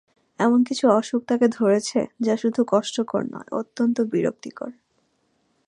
[0.39, 4.71] এমন কিছু অসুখ তাঁকে ধরেছে, যা শুধু কষ্টকর নয়, অত্যন্ত বিরক্তিকর।